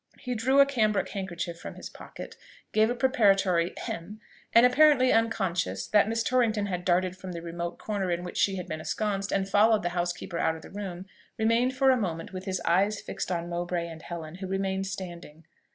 [0.17, 2.35] He drew a cambric handkerchief from his pocket,
[2.71, 4.19] gave a preparatory "hem,"
[4.51, 8.55] and apparently unconscious that Miss Torrington had darted from the remote corner in which she
[8.55, 11.05] had been ensconced and followed the housekeeper out of the room,
[11.37, 15.45] remained for a moment with his eyes fixed on Mowbray and Helen, who remained standing.